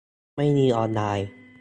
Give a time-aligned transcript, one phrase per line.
[0.35, 1.27] ไม่มีออนไลน์